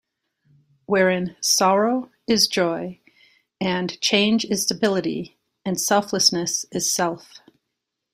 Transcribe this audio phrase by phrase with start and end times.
[0.87, 2.99] Wherein Sorrow is Joy,
[3.59, 7.39] and Change is Stability, and Selflessness is Self.